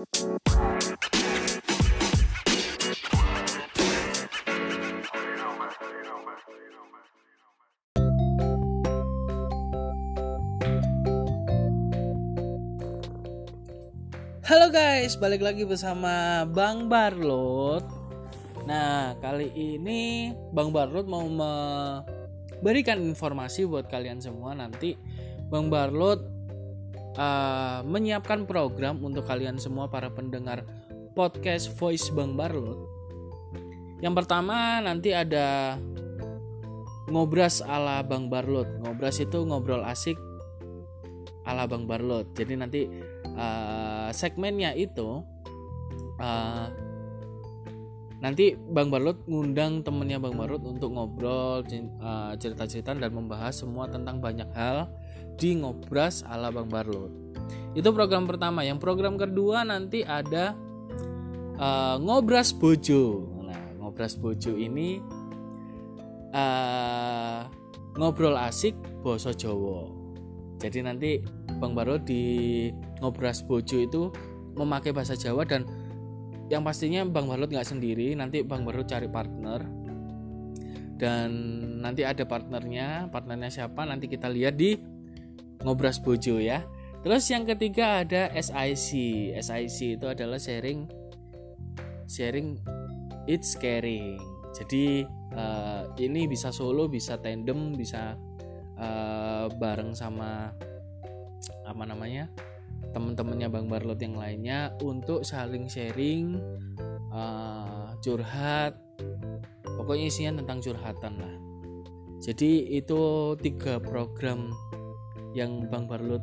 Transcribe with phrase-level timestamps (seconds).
[0.00, 0.08] Halo
[14.72, 17.84] guys, balik lagi bersama Bang Barlot.
[18.64, 24.96] Nah, kali ini Bang Barlot mau memberikan informasi buat kalian semua nanti
[25.52, 26.39] Bang Barlot
[27.16, 30.62] uh, menyiapkan program untuk kalian semua para pendengar
[31.16, 32.78] podcast Voice Bang Barlot.
[34.00, 35.76] Yang pertama nanti ada
[37.10, 38.68] ngobras ala Bang Barlot.
[38.80, 40.16] Ngobras itu ngobrol asik
[41.44, 42.30] ala Bang Barlot.
[42.32, 42.80] Jadi nanti
[43.34, 45.20] uh, segmennya itu
[46.20, 46.66] uh,
[48.20, 54.20] nanti Bang Barlot ngundang temennya Bang Barlot untuk ngobrol uh, cerita-cerita dan membahas semua tentang
[54.20, 54.92] banyak hal
[55.40, 57.12] di ngobras ala Bang Barlot
[57.70, 58.66] itu program pertama.
[58.66, 60.58] Yang program kedua nanti ada
[61.58, 63.30] uh, ngobras bojo.
[63.46, 64.98] Nah ngobras bojo ini
[66.34, 67.46] uh,
[67.94, 70.00] ngobrol asik boso Jowo
[70.60, 71.24] jadi nanti
[71.56, 72.68] Bang Baro di
[73.00, 74.12] ngobras bojo itu
[74.54, 75.64] memakai bahasa Jawa dan
[76.50, 79.62] yang pastinya Bang Barut nggak sendiri nanti Bang Barut cari partner.
[81.00, 81.30] Dan
[81.80, 84.76] nanti ada partnernya partnernya siapa nanti kita lihat di
[85.64, 86.66] ngobras bojo ya.
[87.00, 88.90] Terus yang ketiga ada SIC
[89.40, 90.84] SIC itu adalah sharing
[92.04, 92.60] sharing
[93.24, 94.20] it's caring.
[94.52, 98.18] Jadi uh, ini bisa solo bisa tandem bisa
[98.76, 100.52] uh, bareng sama
[101.64, 102.28] apa namanya
[102.90, 106.40] teman-temannya Bang Barlot yang lainnya untuk saling sharing
[107.12, 108.76] uh, curhat.
[109.76, 111.34] Pokoknya isinya tentang curhatan lah.
[112.20, 114.52] Jadi itu tiga program
[115.32, 116.20] yang Bang Barlot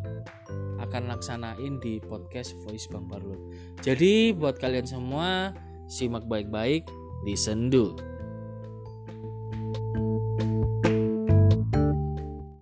[0.77, 3.39] akan laksanain di podcast Voice Bang Barlot.
[3.81, 5.55] Jadi buat kalian semua
[5.87, 6.85] simak baik-baik
[7.25, 8.16] listen dulu